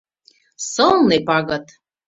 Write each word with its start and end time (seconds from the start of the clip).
—Сылне 0.71 1.17
пагыт! 1.27 1.65